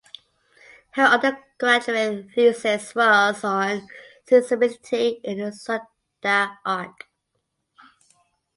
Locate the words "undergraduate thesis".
1.03-2.95